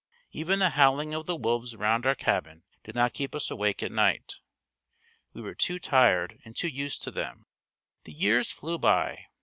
[0.31, 3.91] Even the howling of the wolves around our cabin did not keep us awake at
[3.91, 4.39] at night.
[5.31, 7.45] We were too tired and too used to them.
[8.05, 9.27] The years flew by.